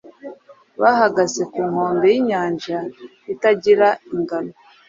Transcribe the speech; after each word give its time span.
bahagaze 0.81 1.41
Ku 1.51 1.59
nkombe 1.69 2.05
yinyanja 2.13 2.77
itagira 3.33 3.87
ingano 4.13 4.53